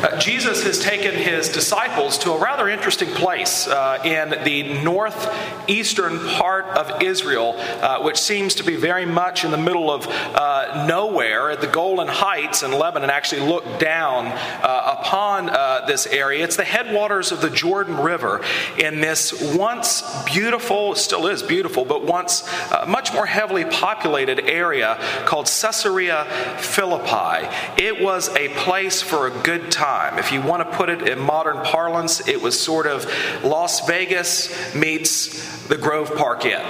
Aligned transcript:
Uh, 0.00 0.16
Jesus 0.20 0.62
has 0.62 0.78
taken 0.78 1.12
his 1.12 1.48
disciples 1.48 2.18
to 2.18 2.30
a 2.30 2.38
rather 2.38 2.68
interesting 2.68 3.08
place 3.08 3.66
uh, 3.66 4.00
in 4.04 4.30
the 4.44 4.80
northeastern 4.84 6.20
part 6.36 6.66
of 6.66 7.02
Israel, 7.02 7.56
uh, 7.58 8.00
which 8.02 8.16
seems 8.16 8.54
to 8.54 8.62
be 8.62 8.76
very 8.76 9.04
much 9.04 9.44
in 9.44 9.50
the 9.50 9.56
middle 9.56 9.90
of 9.90 10.06
uh, 10.06 10.86
nowhere 10.86 11.50
at 11.50 11.60
the 11.60 11.66
Golan 11.66 12.06
Heights 12.06 12.62
in 12.62 12.70
Lebanon. 12.70 13.10
Actually, 13.10 13.40
look 13.48 13.80
down 13.80 14.26
uh, 14.26 14.98
upon 15.00 15.50
uh, 15.50 15.84
this 15.88 16.06
area. 16.06 16.44
It's 16.44 16.56
the 16.56 16.62
headwaters 16.62 17.32
of 17.32 17.40
the 17.40 17.50
Jordan 17.50 17.96
River 17.96 18.44
in 18.78 19.00
this 19.00 19.56
once 19.56 20.04
beautiful, 20.22 20.94
still 20.94 21.26
is 21.26 21.42
beautiful, 21.42 21.84
but 21.84 22.04
once 22.04 22.48
much 22.86 23.12
more 23.12 23.26
heavily 23.26 23.64
populated 23.64 24.48
area 24.48 24.96
called 25.24 25.46
Caesarea 25.46 26.24
Philippi. 26.58 27.48
It 27.76 28.00
was 28.00 28.28
a 28.36 28.48
place 28.50 29.02
for 29.02 29.26
a 29.26 29.30
good 29.42 29.72
time 29.72 29.87
time. 29.88 30.18
If 30.18 30.32
you 30.32 30.42
want 30.42 30.70
to 30.70 30.76
put 30.76 30.90
it 30.90 31.08
in 31.08 31.18
modern 31.18 31.64
parlance, 31.64 32.28
it 32.28 32.42
was 32.42 32.60
sort 32.60 32.86
of 32.86 33.06
Las 33.42 33.86
Vegas 33.86 34.74
meets 34.74 35.66
the 35.66 35.78
Grove 35.78 36.14
Park 36.14 36.44
Inn 36.44 36.62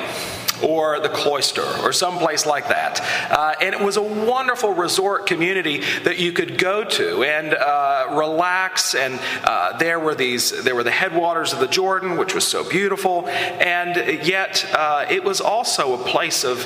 or 0.63 1.01
the 1.01 1.09
cloister 1.09 1.67
or 1.83 1.93
someplace 1.93 2.47
like 2.47 2.69
that. 2.69 3.01
Uh, 3.29 3.55
and 3.61 3.75
it 3.75 3.81
was 3.81 3.97
a 3.97 4.03
wonderful 4.03 4.73
resort 4.73 5.27
community 5.27 5.79
that 6.05 6.19
you 6.19 6.31
could 6.31 6.59
go 6.59 6.85
to 6.85 7.25
and 7.25 7.55
uh, 7.55 8.07
relax. 8.13 8.95
And 8.95 9.19
uh, 9.43 9.77
there 9.79 9.99
were 9.99 10.15
these, 10.15 10.63
there 10.63 10.77
were 10.77 10.85
the 10.85 10.93
headwaters 10.93 11.53
of 11.53 11.59
the 11.59 11.67
Jordan, 11.67 12.19
which 12.19 12.37
was 12.37 12.47
so 12.47 12.69
beautiful. 12.69 13.27
And 13.27 14.25
yet, 14.25 14.65
uh, 14.73 15.07
it 15.11 15.25
was 15.25 15.41
also 15.41 16.01
a 16.01 16.05
place 16.05 16.45
of 16.45 16.65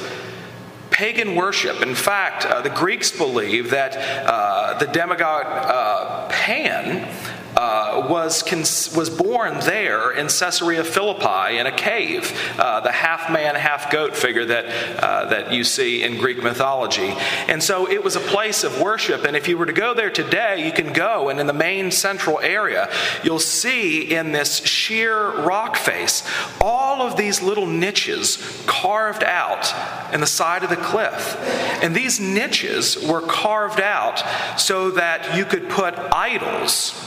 pagan 0.92 1.34
worship. 1.34 1.82
In 1.82 1.94
fact, 1.94 2.44
uh, 2.44 2.60
the 2.60 2.70
Greeks 2.70 3.10
believe 3.10 3.70
that 3.70 3.96
uh, 3.96 4.78
the 4.78 4.86
demigod 4.86 5.46
uh, 5.46 6.28
Pan 6.28 7.08
uh, 7.56 8.06
was, 8.08 8.42
cons- 8.42 8.94
was 8.94 9.10
born 9.10 9.60
there 9.60 10.10
in 10.12 10.28
Caesarea 10.28 10.84
Philippi 10.84 11.58
in 11.58 11.66
a 11.66 11.72
cave, 11.72 12.32
uh, 12.58 12.80
the 12.80 12.92
half 12.92 13.30
man, 13.30 13.54
half 13.54 13.90
goat 13.90 14.16
figure 14.16 14.44
that, 14.46 15.02
uh, 15.02 15.26
that 15.26 15.52
you 15.52 15.64
see 15.64 16.02
in 16.02 16.18
Greek 16.18 16.42
mythology. 16.42 17.14
And 17.48 17.62
so 17.62 17.90
it 17.90 18.02
was 18.02 18.16
a 18.16 18.20
place 18.20 18.64
of 18.64 18.80
worship. 18.80 19.24
And 19.24 19.36
if 19.36 19.48
you 19.48 19.58
were 19.58 19.66
to 19.66 19.72
go 19.72 19.94
there 19.94 20.10
today, 20.10 20.64
you 20.64 20.72
can 20.72 20.92
go, 20.92 21.28
and 21.28 21.38
in 21.38 21.46
the 21.46 21.52
main 21.52 21.90
central 21.90 22.40
area, 22.40 22.90
you'll 23.22 23.38
see 23.38 24.14
in 24.14 24.32
this 24.32 24.64
sheer 24.64 25.42
rock 25.42 25.76
face 25.76 26.22
all 26.60 27.02
of 27.02 27.16
these 27.16 27.42
little 27.42 27.66
niches 27.66 28.62
carved 28.66 29.24
out 29.24 29.72
in 30.12 30.20
the 30.20 30.26
side 30.26 30.64
of 30.64 30.70
the 30.70 30.76
cliff. 30.76 31.36
And 31.82 31.94
these 31.94 32.20
niches 32.20 32.96
were 33.02 33.20
carved 33.20 33.80
out 33.80 34.22
so 34.58 34.90
that 34.92 35.36
you 35.36 35.44
could 35.44 35.68
put 35.68 35.94
idols 36.12 37.01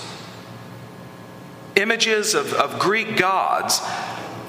images 1.75 2.33
of, 2.33 2.53
of 2.53 2.79
Greek 2.79 3.17
gods 3.17 3.81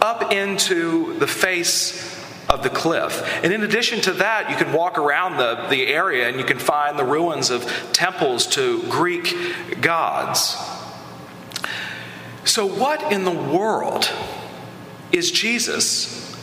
up 0.00 0.32
into 0.32 1.18
the 1.18 1.26
face 1.26 2.14
of 2.48 2.62
the 2.62 2.70
cliff. 2.70 3.22
And 3.42 3.52
in 3.52 3.62
addition 3.62 4.00
to 4.02 4.12
that, 4.14 4.50
you 4.50 4.56
can 4.56 4.72
walk 4.72 4.98
around 4.98 5.36
the, 5.36 5.66
the 5.68 5.88
area 5.88 6.28
and 6.28 6.38
you 6.38 6.44
can 6.44 6.58
find 6.58 6.98
the 6.98 7.04
ruins 7.04 7.50
of 7.50 7.64
temples 7.92 8.46
to 8.48 8.82
Greek 8.84 9.80
gods. 9.80 10.56
So, 12.44 12.64
what 12.66 13.12
in 13.12 13.24
the 13.24 13.32
world 13.32 14.08
is 15.10 15.30
Jesus 15.32 16.36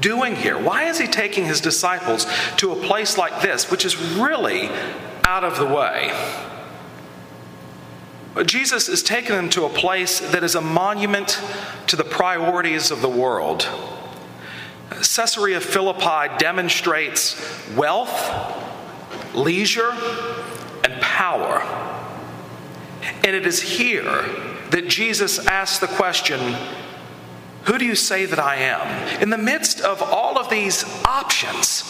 doing 0.00 0.36
here? 0.36 0.56
Why 0.58 0.84
is 0.84 0.98
he 0.98 1.08
taking 1.08 1.44
his 1.44 1.60
disciples 1.60 2.26
to 2.58 2.72
a 2.72 2.76
place 2.76 3.18
like 3.18 3.42
this, 3.42 3.70
which 3.70 3.84
is 3.84 3.96
really 3.96 4.70
out 5.24 5.42
of 5.42 5.58
the 5.58 5.66
way? 5.66 6.12
Jesus 8.46 8.88
is 8.88 9.02
taking 9.02 9.36
them 9.36 9.50
to 9.50 9.64
a 9.64 9.68
place 9.68 10.20
that 10.20 10.42
is 10.42 10.54
a 10.54 10.60
monument 10.60 11.40
to 11.88 11.96
the 11.96 12.04
priorities 12.04 12.90
of 12.90 13.02
the 13.02 13.08
world. 13.08 13.68
Caesarea 14.90 15.60
Philippi 15.60 16.34
demonstrates 16.38 17.36
wealth, 17.76 18.10
leisure, 19.34 19.90
and 20.84 21.00
power. 21.02 21.60
And 23.24 23.36
it 23.36 23.46
is 23.46 23.60
here 23.60 24.22
that 24.70 24.88
Jesus 24.88 25.46
asks 25.46 25.78
the 25.78 25.86
question 25.86 26.56
Who 27.64 27.76
do 27.76 27.84
you 27.84 27.94
say 27.94 28.24
that 28.24 28.38
I 28.38 28.56
am? 28.56 29.20
In 29.20 29.28
the 29.28 29.38
midst 29.38 29.80
of 29.82 30.02
all 30.02 30.38
of 30.38 30.48
these 30.48 30.84
options, 31.04 31.84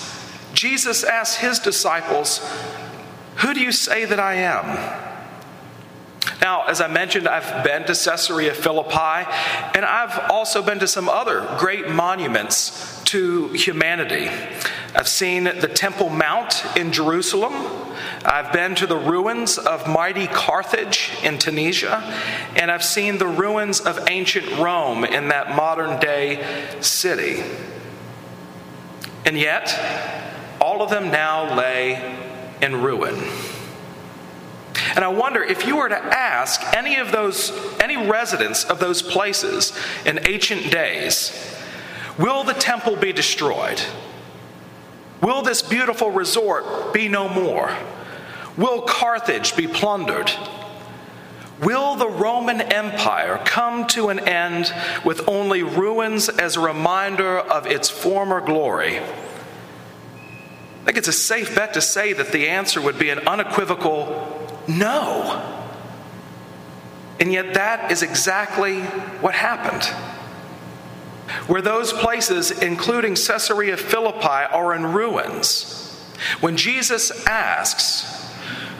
Jesus 0.55 1.05
asks 1.05 1.37
his 1.37 1.61
disciples, 1.61 2.41
Who 3.37 3.55
do 3.55 3.61
you 3.61 3.73
say 3.73 4.05
that 4.05 4.19
I 4.19 4.35
am? 4.35 5.12
Now, 6.43 6.65
as 6.65 6.81
I 6.81 6.89
mentioned, 6.89 7.29
I've 7.29 7.63
been 7.63 7.83
to 7.85 7.95
Caesarea 7.95 8.53
Philippi, 8.53 9.31
and 9.77 9.85
I've 9.85 10.29
also 10.29 10.61
been 10.61 10.81
to 10.81 10.89
some 10.89 11.09
other 11.09 11.47
great 11.57 11.89
monuments 11.89 13.01
to 13.05 13.47
humanity. 13.51 14.29
I've 14.93 15.07
seen 15.07 15.45
the 15.45 15.69
Temple 15.69 16.11
Mount 16.11 16.65
in 16.77 16.93
Jerusalem. 16.93 17.53
I've 18.25 18.53
been 18.53 18.75
to 18.75 18.89
the 18.89 18.97
ruins 18.97 19.57
of 19.57 19.87
mighty 19.87 20.27
Carthage 20.27 21.13
in 21.23 21.39
Tunisia, 21.39 22.03
and 22.57 22.73
I've 22.73 22.83
seen 22.83 23.19
the 23.19 23.29
ruins 23.29 23.81
of 23.81 24.01
ancient 24.09 24.59
Rome 24.59 25.05
in 25.05 25.29
that 25.29 25.55
modern 25.55 26.01
day 26.01 26.45
city. 26.81 27.45
And 29.25 29.39
yet, 29.39 29.79
all 30.61 30.83
of 30.83 30.91
them 30.91 31.13
now 31.13 31.57
lay 31.57 32.19
in 32.61 32.83
ruin. 32.83 33.15
And 34.95 35.05
I 35.05 35.09
wonder 35.09 35.43
if 35.43 35.67
you 35.67 35.77
were 35.77 35.89
to 35.89 35.97
ask 35.97 36.61
any 36.77 36.97
of 36.97 37.13
those, 37.13 37.51
any 37.81 37.97
residents 37.97 38.65
of 38.65 38.79
those 38.79 39.01
places 39.01 39.73
in 40.05 40.21
ancient 40.27 40.71
days, 40.71 41.57
will 42.19 42.45
the 42.45 42.55
temple 42.55 42.97
be 42.97 43.13
destroyed? 43.13 43.81
Will 45.23 45.43
this 45.43 45.63
beautiful 45.63 46.11
resort 46.11 46.93
be 46.93 47.09
no 47.09 47.29
more? 47.29 47.75
Will 48.57 48.83
Carthage 48.83 49.57
be 49.57 49.67
plundered? 49.67 50.31
Will 51.61 51.95
the 51.95 52.09
Roman 52.09 52.61
Empire 52.61 53.41
come 53.45 53.87
to 53.89 54.09
an 54.09 54.19
end 54.19 54.75
with 55.05 55.27
only 55.29 55.63
ruins 55.63 56.29
as 56.29 56.57
a 56.57 56.61
reminder 56.61 57.39
of 57.39 57.67
its 57.67 57.89
former 57.89 58.41
glory? 58.41 58.99
I 58.99 60.85
think 60.85 60.99
it's 60.99 61.09
a 61.09 61.13
safe 61.13 61.55
bet 61.55 61.75
to 61.75 61.81
say 61.81 62.13
that 62.15 62.33
the 62.33 62.49
answer 62.49 62.81
would 62.81 62.99
be 62.99 63.11
an 63.11 63.21
unequivocal 63.21 64.42
no. 64.69 65.49
And 67.21 67.33
yet, 67.33 67.55
that 67.55 67.93
is 67.93 68.03
exactly 68.03 68.81
what 69.21 69.35
happened. 69.35 69.85
Where 71.47 71.63
those 71.63 71.93
places, 71.93 72.51
including 72.51 73.15
Caesarea 73.15 73.77
Philippi, 73.77 74.27
are 74.27 74.75
in 74.75 74.87
ruins, 74.87 75.79
when 76.41 76.57
Jesus 76.57 77.27
asks, 77.27 78.31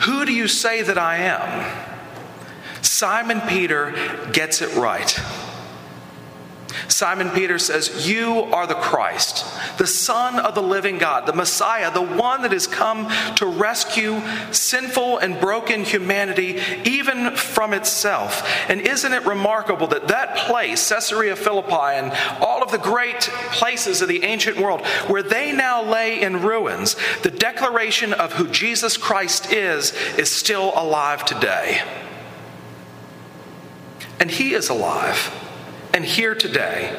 Who 0.01 0.25
do 0.25 0.33
you 0.33 0.47
say 0.47 0.81
that 0.81 0.97
I 0.97 1.17
am? 1.17 1.89
Simon 2.81 3.41
Peter 3.41 3.93
gets 4.31 4.61
it 4.61 4.75
right. 4.75 5.19
Simon 6.87 7.29
Peter 7.31 7.57
says, 7.59 8.07
You 8.09 8.43
are 8.53 8.67
the 8.67 8.75
Christ, 8.75 9.45
the 9.77 9.87
Son 9.87 10.39
of 10.39 10.55
the 10.55 10.61
living 10.61 10.97
God, 10.97 11.25
the 11.25 11.33
Messiah, 11.33 11.91
the 11.91 12.01
one 12.01 12.41
that 12.43 12.51
has 12.51 12.67
come 12.67 13.09
to 13.35 13.45
rescue 13.45 14.21
sinful 14.51 15.17
and 15.19 15.39
broken 15.39 15.83
humanity 15.83 16.59
even 16.85 17.35
from 17.35 17.73
itself. 17.73 18.47
And 18.69 18.81
isn't 18.81 19.13
it 19.13 19.25
remarkable 19.25 19.87
that 19.87 20.07
that 20.09 20.35
place, 20.37 20.89
Caesarea 20.89 21.35
Philippi, 21.35 21.73
and 21.73 22.11
all 22.39 22.61
of 22.61 22.71
the 22.71 22.77
great 22.77 23.21
places 23.51 24.01
of 24.01 24.07
the 24.07 24.23
ancient 24.23 24.57
world, 24.57 24.85
where 25.07 25.23
they 25.23 25.51
now 25.51 25.83
lay 25.83 26.21
in 26.21 26.41
ruins, 26.41 26.95
the 27.23 27.31
declaration 27.31 28.13
of 28.13 28.33
who 28.33 28.47
Jesus 28.47 28.97
Christ 28.97 29.51
is, 29.51 29.93
is 30.17 30.29
still 30.29 30.71
alive 30.75 31.25
today. 31.25 31.81
And 34.19 34.29
he 34.31 34.53
is 34.53 34.69
alive 34.69 35.33
and 35.93 36.03
here 36.03 36.33
today, 36.33 36.97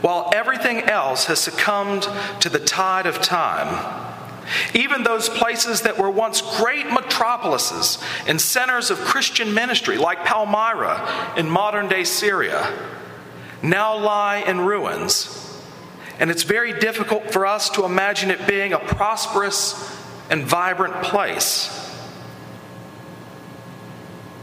while 0.00 0.30
everything 0.34 0.82
else 0.82 1.26
has 1.26 1.40
succumbed 1.40 2.08
to 2.40 2.48
the 2.48 2.58
tide 2.58 3.06
of 3.06 3.20
time. 3.20 4.08
Even 4.74 5.02
those 5.02 5.28
places 5.28 5.82
that 5.82 5.98
were 5.98 6.10
once 6.10 6.40
great 6.58 6.86
metropolises 6.86 8.02
and 8.26 8.40
centers 8.40 8.90
of 8.90 8.98
Christian 8.98 9.54
ministry, 9.54 9.96
like 9.96 10.24
Palmyra 10.24 11.34
in 11.36 11.48
modern 11.48 11.88
day 11.88 12.04
Syria, 12.04 12.72
now 13.62 13.96
lie 13.96 14.38
in 14.38 14.60
ruins. 14.60 15.36
And 16.18 16.30
it's 16.30 16.42
very 16.42 16.78
difficult 16.78 17.32
for 17.32 17.46
us 17.46 17.70
to 17.70 17.84
imagine 17.84 18.30
it 18.30 18.46
being 18.46 18.72
a 18.72 18.78
prosperous 18.78 19.74
and 20.28 20.44
vibrant 20.44 21.02
place. 21.02 21.76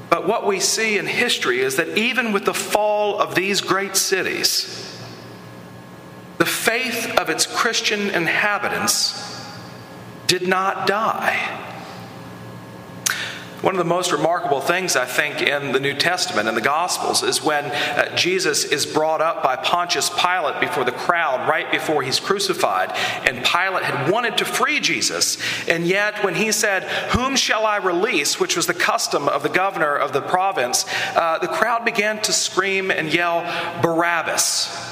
But 0.10 0.28
what 0.28 0.48
we 0.48 0.60
see 0.60 0.98
in 0.98 1.06
history 1.06 1.60
is 1.60 1.76
that 1.76 1.98
even 1.98 2.32
with 2.32 2.46
the 2.46 2.54
fall 2.54 3.20
of 3.20 3.36
these 3.36 3.62
great 3.62 3.96
cities, 3.96 4.87
the 6.38 6.46
faith 6.46 7.18
of 7.18 7.30
its 7.30 7.46
Christian 7.46 8.10
inhabitants 8.10 9.36
did 10.28 10.48
not 10.48 10.88
die. 10.88 11.64
One 13.62 13.74
of 13.74 13.80
the 13.80 13.86
most 13.86 14.12
remarkable 14.12 14.62
things, 14.62 14.96
I 14.96 15.06
think, 15.06 15.42
in 15.42 15.72
the 15.72 15.80
New 15.80 15.96
Testament 15.96 16.48
and 16.48 16.56
the 16.56 16.62
Gospels 16.62 17.24
is 17.24 17.42
when 17.42 17.66
uh, 17.66 18.16
Jesus 18.16 18.64
is 18.64 18.86
brought 18.86 19.20
up 19.20 19.42
by 19.42 19.56
Pontius 19.56 20.12
Pilate 20.12 20.62
before 20.62 20.84
the 20.84 20.92
crowd 20.92 21.50
right 21.50 21.72
before 21.72 22.04
he's 22.04 22.20
crucified. 22.20 22.92
And 23.26 23.44
Pilate 23.44 23.84
had 23.84 24.12
wanted 24.12 24.38
to 24.38 24.46
free 24.46 24.80
Jesus. 24.80 25.40
And 25.68 25.88
yet, 25.88 26.24
when 26.24 26.36
he 26.36 26.52
said, 26.52 26.84
Whom 27.14 27.36
shall 27.36 27.66
I 27.66 27.78
release? 27.78 28.40
which 28.40 28.56
was 28.56 28.68
the 28.68 28.76
custom 28.76 29.28
of 29.28 29.42
the 29.42 29.50
governor 29.50 29.96
of 29.96 30.14
the 30.14 30.22
province, 30.22 30.86
uh, 31.16 31.40
the 31.40 31.48
crowd 31.48 31.84
began 31.84 32.22
to 32.22 32.34
scream 32.34 32.92
and 32.92 33.12
yell, 33.12 33.42
Barabbas. 33.82 34.87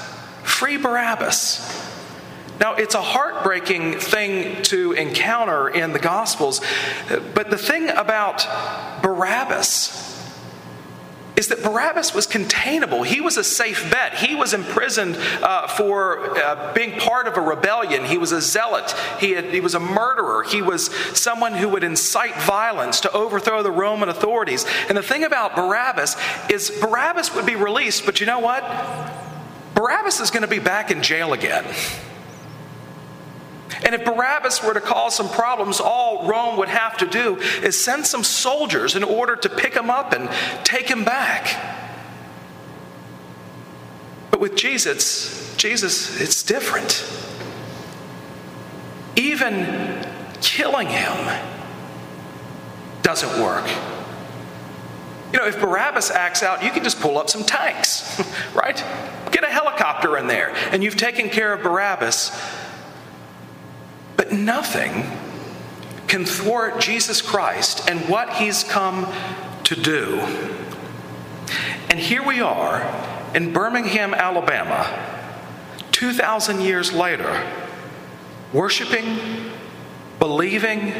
Free 0.56 0.78
Barabbas. 0.78 1.60
Now, 2.58 2.76
it's 2.76 2.94
a 2.94 3.02
heartbreaking 3.02 4.00
thing 4.00 4.62
to 4.62 4.92
encounter 4.92 5.68
in 5.68 5.92
the 5.92 5.98
Gospels, 5.98 6.62
but 7.34 7.50
the 7.50 7.58
thing 7.58 7.90
about 7.90 8.46
Barabbas 9.02 10.02
is 11.36 11.48
that 11.48 11.62
Barabbas 11.62 12.14
was 12.14 12.26
containable. 12.26 13.02
He 13.02 13.20
was 13.20 13.36
a 13.36 13.44
safe 13.44 13.90
bet. 13.90 14.14
He 14.14 14.34
was 14.34 14.54
imprisoned 14.54 15.18
uh, 15.42 15.66
for 15.66 16.38
uh, 16.38 16.72
being 16.72 16.98
part 16.98 17.28
of 17.28 17.36
a 17.36 17.42
rebellion. 17.42 18.06
He 18.06 18.16
was 18.16 18.32
a 18.32 18.40
zealot. 18.40 18.94
He, 19.20 19.32
had, 19.32 19.52
he 19.52 19.60
was 19.60 19.74
a 19.74 19.80
murderer. 19.80 20.42
He 20.42 20.62
was 20.62 20.86
someone 21.14 21.52
who 21.52 21.68
would 21.68 21.84
incite 21.84 22.34
violence 22.40 23.00
to 23.00 23.12
overthrow 23.12 23.62
the 23.62 23.70
Roman 23.70 24.08
authorities. 24.08 24.64
And 24.88 24.96
the 24.96 25.02
thing 25.02 25.22
about 25.22 25.54
Barabbas 25.54 26.16
is 26.48 26.70
Barabbas 26.80 27.34
would 27.34 27.44
be 27.44 27.56
released, 27.56 28.06
but 28.06 28.20
you 28.20 28.26
know 28.26 28.38
what? 28.38 28.64
Barabbas 29.76 30.20
is 30.20 30.30
going 30.30 30.42
to 30.42 30.48
be 30.48 30.58
back 30.58 30.90
in 30.90 31.02
jail 31.02 31.34
again. 31.34 31.64
And 33.84 33.94
if 33.94 34.06
Barabbas 34.06 34.64
were 34.64 34.72
to 34.72 34.80
cause 34.80 35.14
some 35.14 35.28
problems, 35.28 35.80
all 35.80 36.26
Rome 36.26 36.56
would 36.56 36.70
have 36.70 36.96
to 36.96 37.06
do 37.06 37.36
is 37.62 37.78
send 37.78 38.06
some 38.06 38.24
soldiers 38.24 38.96
in 38.96 39.04
order 39.04 39.36
to 39.36 39.48
pick 39.50 39.74
him 39.74 39.90
up 39.90 40.14
and 40.14 40.30
take 40.64 40.88
him 40.88 41.04
back. 41.04 41.84
But 44.30 44.40
with 44.40 44.56
Jesus, 44.56 45.54
Jesus, 45.56 46.20
it's 46.22 46.42
different. 46.42 47.06
Even 49.14 50.06
killing 50.40 50.88
him 50.88 51.42
doesn't 53.02 53.42
work. 53.42 53.68
You 55.34 55.38
know, 55.38 55.46
if 55.46 55.60
Barabbas 55.60 56.10
acts 56.10 56.42
out, 56.42 56.64
you 56.64 56.70
can 56.70 56.82
just 56.82 56.98
pull 56.98 57.18
up 57.18 57.28
some 57.28 57.44
tanks, 57.44 58.22
right? 58.54 58.82
Get 59.30 59.44
a 59.44 59.48
helicopter 59.48 60.16
in 60.16 60.26
there, 60.26 60.54
and 60.70 60.82
you've 60.82 60.96
taken 60.96 61.28
care 61.28 61.52
of 61.52 61.62
Barabbas. 61.62 62.30
But 64.16 64.32
nothing 64.32 65.04
can 66.06 66.24
thwart 66.24 66.80
Jesus 66.80 67.20
Christ 67.20 67.90
and 67.90 68.00
what 68.08 68.34
he's 68.34 68.64
come 68.64 69.12
to 69.64 69.74
do. 69.74 70.20
And 71.90 71.98
here 71.98 72.22
we 72.22 72.40
are 72.40 72.82
in 73.34 73.52
Birmingham, 73.52 74.14
Alabama, 74.14 74.86
2,000 75.92 76.60
years 76.60 76.92
later, 76.92 77.50
worshiping, 78.52 79.18
believing, 80.18 80.92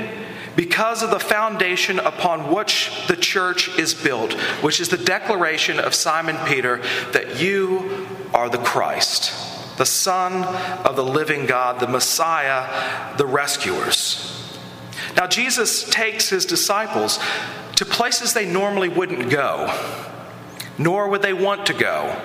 because 0.56 1.02
of 1.02 1.10
the 1.10 1.20
foundation 1.20 1.98
upon 1.98 2.52
which 2.52 2.90
the 3.08 3.16
church 3.16 3.68
is 3.78 3.94
built, 3.94 4.32
which 4.62 4.80
is 4.80 4.88
the 4.88 4.96
declaration 4.96 5.78
of 5.78 5.94
Simon 5.94 6.36
Peter 6.46 6.78
that 7.12 7.40
you 7.40 8.08
are 8.36 8.50
the 8.50 8.58
Christ 8.58 9.32
the 9.76 9.86
Son 9.86 10.44
of 10.86 10.96
the 10.96 11.04
living 11.04 11.46
God, 11.46 11.80
the 11.80 11.86
Messiah, 11.86 13.16
the 13.16 13.26
rescuers. 13.26 14.58
Now, 15.16 15.26
Jesus 15.26 15.88
takes 15.88 16.28
his 16.28 16.46
disciples 16.46 17.18
to 17.76 17.84
places 17.84 18.32
they 18.32 18.50
normally 18.50 18.88
wouldn't 18.88 19.30
go, 19.30 19.70
nor 20.78 21.08
would 21.08 21.22
they 21.22 21.32
want 21.32 21.66
to 21.66 21.74
go. 21.74 22.20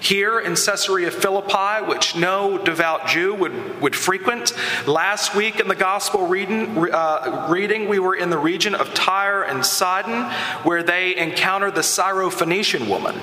Here 0.00 0.38
in 0.38 0.54
Caesarea 0.54 1.10
Philippi, 1.10 1.86
which 1.86 2.14
no 2.14 2.56
devout 2.56 3.08
Jew 3.08 3.34
would, 3.34 3.80
would 3.80 3.96
frequent. 3.96 4.52
Last 4.86 5.34
week 5.34 5.58
in 5.58 5.66
the 5.66 5.74
gospel 5.74 6.26
reading, 6.26 6.92
uh, 6.92 7.48
reading, 7.50 7.88
we 7.88 7.98
were 7.98 8.14
in 8.14 8.30
the 8.30 8.38
region 8.38 8.74
of 8.74 8.94
Tyre 8.94 9.42
and 9.42 9.64
Sidon, 9.64 10.30
where 10.62 10.82
they 10.82 11.16
encountered 11.16 11.74
the 11.74 11.80
Syrophoenician 11.80 12.88
woman 12.88 13.18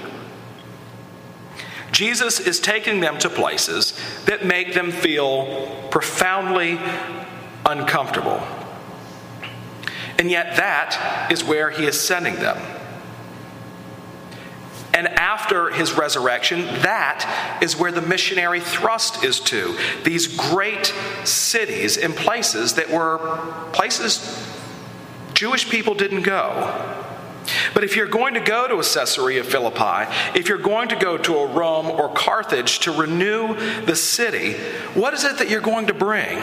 Jesus 1.95 2.41
is 2.41 2.59
taking 2.59 2.99
them 2.99 3.17
to 3.19 3.29
places 3.29 3.97
that 4.25 4.45
make 4.45 4.73
them 4.73 4.91
feel 4.91 5.87
profoundly 5.91 6.77
uncomfortable. 7.65 8.45
And 10.19 10.29
yet, 10.29 10.57
that 10.57 11.31
is 11.31 11.41
where 11.41 11.69
he 11.69 11.85
is 11.85 11.97
sending 11.97 12.35
them. 12.35 12.57
And 14.93 15.07
after 15.07 15.69
his 15.69 15.93
resurrection, 15.93 16.65
that 16.81 17.59
is 17.61 17.77
where 17.77 17.93
the 17.93 18.01
missionary 18.01 18.59
thrust 18.59 19.23
is 19.23 19.39
to. 19.41 19.77
These 20.03 20.27
great 20.27 20.93
cities 21.23 21.97
and 21.97 22.13
places 22.13 22.73
that 22.73 22.89
were 22.89 23.39
places 23.71 24.45
Jewish 25.33 25.69
people 25.69 25.93
didn't 25.93 26.23
go. 26.23 27.04
But 27.73 27.83
if 27.83 27.95
you're 27.95 28.07
going 28.07 28.33
to 28.33 28.39
go 28.39 28.67
to 28.67 28.75
a 28.75 28.83
Caesarea 28.83 29.43
Philippi, 29.43 30.11
if 30.37 30.49
you're 30.49 30.57
going 30.57 30.89
to 30.89 30.95
go 30.95 31.17
to 31.17 31.37
a 31.37 31.45
Rome 31.47 31.87
or 31.87 32.09
Carthage 32.09 32.79
to 32.79 32.91
renew 32.91 33.55
the 33.81 33.95
city, 33.95 34.53
what 34.93 35.13
is 35.13 35.23
it 35.23 35.37
that 35.37 35.49
you're 35.49 35.61
going 35.61 35.87
to 35.87 35.93
bring? 35.93 36.41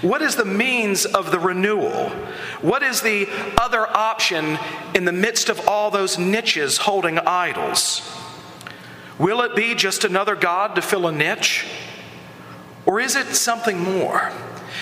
What 0.00 0.22
is 0.22 0.36
the 0.36 0.44
means 0.44 1.04
of 1.04 1.30
the 1.30 1.38
renewal? 1.38 2.10
What 2.60 2.82
is 2.82 3.02
the 3.02 3.28
other 3.58 3.86
option 3.86 4.58
in 4.94 5.04
the 5.04 5.12
midst 5.12 5.48
of 5.48 5.68
all 5.68 5.90
those 5.90 6.18
niches 6.18 6.78
holding 6.78 7.18
idols? 7.18 8.00
Will 9.18 9.40
it 9.42 9.56
be 9.56 9.74
just 9.74 10.04
another 10.04 10.34
God 10.34 10.74
to 10.76 10.82
fill 10.82 11.06
a 11.06 11.12
niche? 11.12 11.66
Or 12.84 13.00
is 13.00 13.16
it 13.16 13.34
something 13.34 13.78
more? 13.78 14.32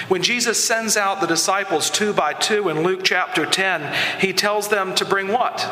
When 0.09 0.23
Jesus 0.23 0.63
sends 0.63 0.97
out 0.97 1.21
the 1.21 1.27
disciples 1.27 1.91
two 1.91 2.13
by 2.13 2.35
two 2.35 2.69
in 2.69 2.83
Luke 2.83 3.01
chapter 3.03 3.47
10, 3.47 4.21
he 4.21 4.33
tells 4.33 4.69
them 4.69 4.95
to 4.97 5.05
bring 5.05 5.29
what? 5.29 5.69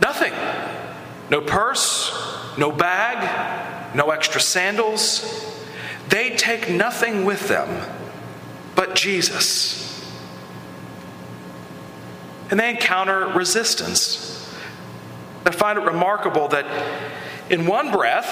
Nothing. 0.00 0.32
No 1.30 1.40
purse, 1.40 2.10
no 2.56 2.72
bag, 2.72 3.94
no 3.94 4.10
extra 4.10 4.40
sandals. 4.40 5.44
They 6.08 6.36
take 6.36 6.70
nothing 6.70 7.24
with 7.24 7.48
them 7.48 7.84
but 8.74 8.94
Jesus. 8.94 9.84
And 12.50 12.58
they 12.58 12.70
encounter 12.70 13.26
resistance. 13.26 14.54
I 15.44 15.50
find 15.50 15.78
it 15.78 15.82
remarkable 15.82 16.48
that 16.48 16.66
in 17.50 17.66
one 17.66 17.90
breath, 17.90 18.26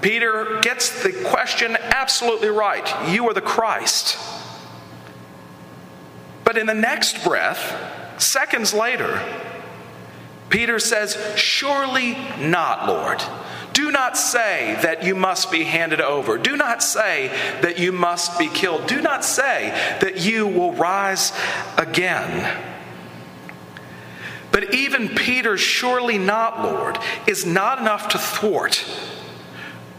Peter 0.00 0.60
gets 0.62 1.02
the 1.02 1.12
question 1.28 1.76
absolutely 1.76 2.48
right. 2.48 3.10
You 3.10 3.28
are 3.28 3.34
the 3.34 3.40
Christ. 3.40 4.18
But 6.44 6.56
in 6.56 6.66
the 6.66 6.74
next 6.74 7.22
breath, 7.22 8.20
seconds 8.20 8.72
later, 8.72 9.22
Peter 10.48 10.78
says, 10.78 11.16
Surely 11.36 12.14
not, 12.38 12.88
Lord. 12.88 13.22
Do 13.72 13.92
not 13.92 14.16
say 14.16 14.76
that 14.82 15.04
you 15.04 15.14
must 15.14 15.52
be 15.52 15.62
handed 15.62 16.00
over. 16.00 16.38
Do 16.38 16.56
not 16.56 16.82
say 16.82 17.28
that 17.62 17.78
you 17.78 17.92
must 17.92 18.38
be 18.38 18.48
killed. 18.48 18.86
Do 18.86 19.00
not 19.00 19.24
say 19.24 19.70
that 20.00 20.20
you 20.20 20.46
will 20.46 20.72
rise 20.72 21.32
again. 21.76 22.62
But 24.50 24.74
even 24.74 25.08
Peter's 25.10 25.60
surely 25.60 26.18
not, 26.18 26.62
Lord, 26.62 26.98
is 27.28 27.46
not 27.46 27.78
enough 27.78 28.08
to 28.08 28.18
thwart 28.18 28.84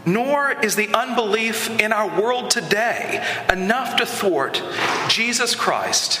nor 0.04 0.50
is 0.50 0.76
the 0.76 0.92
unbelief 0.94 1.68
in 1.80 1.92
our 1.92 2.20
world 2.20 2.50
today 2.50 3.24
enough 3.50 3.96
to 3.96 4.06
thwart 4.06 4.62
Jesus 5.08 5.54
Christ 5.54 6.20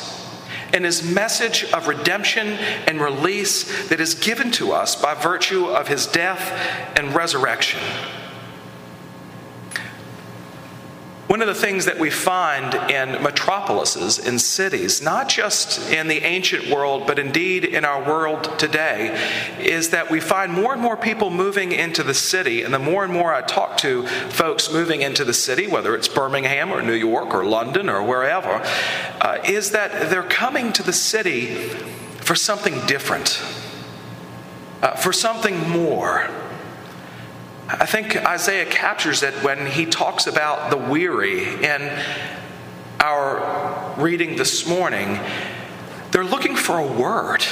and 0.72 0.84
his 0.84 1.02
message 1.02 1.64
of 1.72 1.88
redemption 1.88 2.48
and 2.86 3.00
release 3.00 3.88
that 3.88 4.00
is 4.00 4.14
given 4.14 4.50
to 4.52 4.72
us 4.72 4.96
by 4.96 5.14
virtue 5.14 5.66
of 5.66 5.88
his 5.88 6.06
death 6.06 6.96
and 6.96 7.14
resurrection. 7.14 7.80
One 11.28 11.40
of 11.40 11.46
the 11.46 11.54
things 11.54 11.84
that 11.84 11.98
we 11.98 12.10
find 12.10 12.74
in 12.90 13.22
metropolises, 13.22 14.18
in 14.18 14.40
cities, 14.40 15.00
not 15.00 15.28
just 15.28 15.90
in 15.90 16.08
the 16.08 16.24
ancient 16.24 16.68
world, 16.68 17.06
but 17.06 17.18
indeed 17.18 17.64
in 17.64 17.84
our 17.84 18.04
world 18.04 18.58
today, 18.58 19.16
is 19.60 19.90
that 19.90 20.10
we 20.10 20.20
find 20.20 20.52
more 20.52 20.72
and 20.72 20.82
more 20.82 20.96
people 20.96 21.30
moving 21.30 21.70
into 21.70 22.02
the 22.02 22.12
city. 22.12 22.62
And 22.62 22.74
the 22.74 22.80
more 22.80 23.04
and 23.04 23.12
more 23.12 23.32
I 23.32 23.40
talk 23.40 23.78
to 23.78 24.06
folks 24.30 24.72
moving 24.72 25.00
into 25.02 25.24
the 25.24 25.32
city, 25.32 25.68
whether 25.68 25.94
it's 25.94 26.08
Birmingham 26.08 26.72
or 26.72 26.82
New 26.82 26.92
York 26.92 27.32
or 27.32 27.44
London 27.44 27.88
or 27.88 28.02
wherever, 28.02 28.60
uh, 29.20 29.38
is 29.44 29.70
that 29.70 30.10
they're 30.10 30.24
coming 30.24 30.72
to 30.72 30.82
the 30.82 30.92
city 30.92 31.54
for 32.20 32.34
something 32.34 32.84
different, 32.86 33.40
uh, 34.82 34.96
for 34.96 35.12
something 35.12 35.68
more. 35.70 36.28
I 37.68 37.86
think 37.86 38.16
Isaiah 38.16 38.66
captures 38.66 39.22
it 39.22 39.34
when 39.44 39.66
he 39.66 39.86
talks 39.86 40.26
about 40.26 40.70
the 40.70 40.76
weary 40.76 41.44
in 41.64 41.98
our 42.98 43.94
reading 43.96 44.36
this 44.36 44.66
morning. 44.66 45.18
They're 46.10 46.24
looking 46.24 46.56
for 46.56 46.78
a 46.78 46.86
word. 46.86 47.44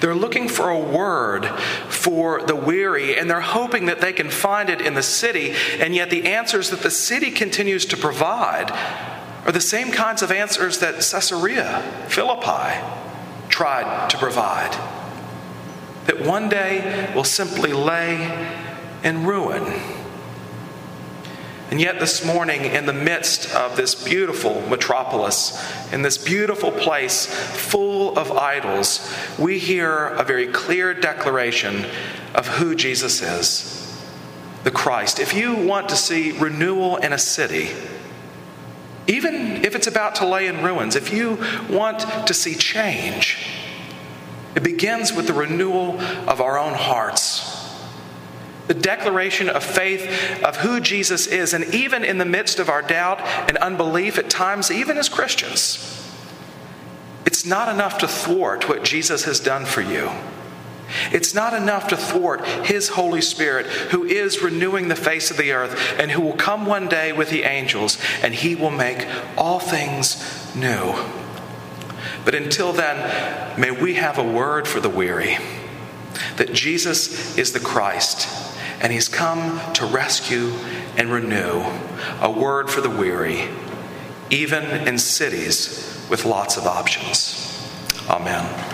They're 0.00 0.14
looking 0.14 0.48
for 0.48 0.68
a 0.68 0.78
word 0.78 1.46
for 1.88 2.42
the 2.42 2.54
weary, 2.54 3.18
and 3.18 3.30
they're 3.30 3.40
hoping 3.40 3.86
that 3.86 4.00
they 4.00 4.12
can 4.12 4.28
find 4.28 4.68
it 4.68 4.80
in 4.80 4.94
the 4.94 5.02
city, 5.02 5.54
and 5.78 5.94
yet 5.94 6.10
the 6.10 6.26
answers 6.26 6.70
that 6.70 6.80
the 6.80 6.90
city 6.90 7.30
continues 7.30 7.86
to 7.86 7.96
provide 7.96 8.70
are 9.46 9.52
the 9.52 9.60
same 9.60 9.90
kinds 9.90 10.22
of 10.22 10.30
answers 10.30 10.78
that 10.80 10.96
Caesarea 10.96 11.82
Philippi 12.08 12.78
tried 13.48 14.08
to 14.10 14.18
provide. 14.18 14.72
That 16.06 16.20
one 16.24 16.48
day 16.48 17.10
will 17.14 17.24
simply 17.24 17.72
lay 17.72 18.68
in 19.02 19.24
ruin. 19.26 19.64
And 21.70 21.80
yet, 21.80 22.00
this 22.00 22.24
morning, 22.24 22.64
in 22.64 22.86
the 22.86 22.92
midst 22.92 23.54
of 23.54 23.76
this 23.76 23.94
beautiful 23.94 24.60
metropolis, 24.62 25.56
in 25.92 26.02
this 26.02 26.18
beautiful 26.18 26.72
place 26.72 27.26
full 27.26 28.18
of 28.18 28.32
idols, 28.32 29.08
we 29.38 29.60
hear 29.60 30.08
a 30.08 30.24
very 30.24 30.48
clear 30.48 30.92
declaration 30.92 31.86
of 32.34 32.48
who 32.48 32.74
Jesus 32.74 33.22
is 33.22 33.76
the 34.64 34.70
Christ. 34.70 35.20
If 35.20 35.32
you 35.32 35.54
want 35.54 35.88
to 35.88 35.96
see 35.96 36.32
renewal 36.32 36.96
in 36.96 37.12
a 37.12 37.18
city, 37.18 37.70
even 39.06 39.64
if 39.64 39.74
it's 39.74 39.86
about 39.86 40.16
to 40.16 40.26
lay 40.26 40.48
in 40.48 40.62
ruins, 40.62 40.96
if 40.96 41.12
you 41.12 41.38
want 41.70 42.26
to 42.26 42.34
see 42.34 42.54
change, 42.54 43.46
it 44.54 44.62
begins 44.62 45.12
with 45.12 45.28
the 45.28 45.32
renewal 45.32 46.00
of 46.28 46.40
our 46.40 46.58
own 46.58 46.74
hearts 46.74 47.49
the 48.70 48.74
declaration 48.74 49.48
of 49.48 49.64
faith 49.64 50.44
of 50.44 50.58
who 50.58 50.78
Jesus 50.78 51.26
is. 51.26 51.54
And 51.54 51.74
even 51.74 52.04
in 52.04 52.18
the 52.18 52.24
midst 52.24 52.60
of 52.60 52.68
our 52.68 52.82
doubt 52.82 53.20
and 53.48 53.58
unbelief, 53.58 54.16
at 54.16 54.30
times, 54.30 54.70
even 54.70 54.96
as 54.96 55.08
Christians, 55.08 56.08
it's 57.26 57.44
not 57.44 57.68
enough 57.68 57.98
to 57.98 58.06
thwart 58.06 58.68
what 58.68 58.84
Jesus 58.84 59.24
has 59.24 59.40
done 59.40 59.64
for 59.64 59.80
you. 59.80 60.08
It's 61.10 61.34
not 61.34 61.52
enough 61.52 61.88
to 61.88 61.96
thwart 61.96 62.46
His 62.64 62.90
Holy 62.90 63.20
Spirit, 63.20 63.66
who 63.66 64.04
is 64.04 64.40
renewing 64.40 64.86
the 64.86 64.94
face 64.94 65.32
of 65.32 65.36
the 65.36 65.50
earth 65.50 65.98
and 65.98 66.12
who 66.12 66.22
will 66.22 66.36
come 66.36 66.64
one 66.64 66.86
day 66.86 67.10
with 67.12 67.30
the 67.30 67.42
angels 67.42 67.98
and 68.22 68.32
He 68.32 68.54
will 68.54 68.70
make 68.70 69.04
all 69.36 69.58
things 69.58 70.54
new. 70.54 70.94
But 72.24 72.36
until 72.36 72.72
then, 72.72 73.58
may 73.58 73.72
we 73.72 73.94
have 73.94 74.16
a 74.16 74.32
word 74.32 74.68
for 74.68 74.78
the 74.78 74.88
weary 74.88 75.38
that 76.36 76.52
Jesus 76.52 77.36
is 77.36 77.52
the 77.52 77.58
Christ 77.58 78.39
and 78.80 78.92
he's 78.92 79.08
come 79.08 79.60
to 79.74 79.86
rescue 79.86 80.52
and 80.96 81.10
renew 81.10 81.64
a 82.20 82.30
word 82.30 82.70
for 82.70 82.80
the 82.80 82.90
weary, 82.90 83.48
even 84.30 84.64
in 84.88 84.98
cities 84.98 86.06
with 86.08 86.24
lots 86.24 86.56
of 86.56 86.66
options. 86.66 87.36
Amen. 88.08 88.69